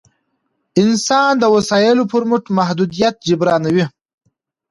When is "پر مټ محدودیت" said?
2.11-3.15